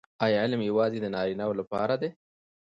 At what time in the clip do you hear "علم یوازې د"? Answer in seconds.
0.43-1.07